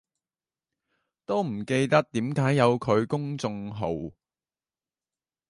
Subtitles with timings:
[1.27, 3.89] 都唔記得點解有佢公眾號